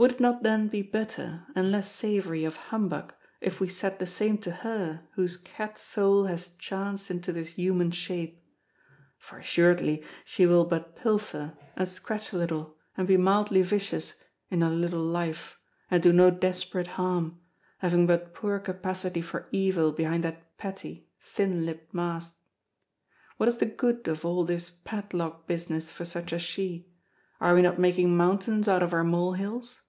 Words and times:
Would 0.00 0.12
it 0.12 0.20
not 0.20 0.44
then 0.44 0.68
be 0.68 0.82
better, 0.82 1.44
and 1.56 1.72
less 1.72 1.90
savoury 1.90 2.44
of 2.44 2.54
humbug 2.54 3.14
if 3.40 3.58
we 3.58 3.66
said 3.66 3.98
the 3.98 4.06
same 4.06 4.38
to 4.38 4.52
her 4.52 5.02
whose 5.14 5.36
cat 5.36 5.76
soul 5.76 6.26
has 6.26 6.54
chanced 6.54 7.10
into 7.10 7.32
this 7.32 7.54
human 7.54 7.90
shape? 7.90 8.40
For 9.18 9.38
assuredly 9.38 10.04
she 10.24 10.46
will 10.46 10.64
but 10.66 10.94
pilfer, 10.94 11.56
and 11.74 11.88
scratch 11.88 12.32
a 12.32 12.36
little, 12.36 12.76
and 12.96 13.08
be 13.08 13.16
mildly 13.16 13.60
vicious, 13.62 14.14
in 14.50 14.60
her 14.60 14.70
little 14.70 15.02
life, 15.02 15.58
and 15.90 16.00
do 16.00 16.12
no 16.12 16.30
desperate 16.30 16.86
harm, 16.94 17.40
having 17.78 18.06
but 18.06 18.32
poor 18.32 18.60
capacity 18.60 19.20
for 19.20 19.48
evil 19.50 19.90
behind 19.90 20.22
that 20.22 20.56
petty, 20.58 21.08
thin 21.18 21.68
upped 21.68 21.92
mask. 21.92 22.36
What 23.36 23.48
is 23.48 23.58
the 23.58 23.66
good 23.66 24.06
of 24.06 24.24
all 24.24 24.44
this 24.44 24.70
padlock 24.70 25.48
business 25.48 25.90
for 25.90 26.04
such 26.04 26.32
as 26.32 26.42
she; 26.42 26.86
are 27.40 27.52
we 27.52 27.62
not 27.62 27.80
making 27.80 28.16
mountains 28.16 28.68
out 28.68 28.84
of 28.84 28.92
her 28.92 29.02
mole 29.02 29.32
hills? 29.32 29.80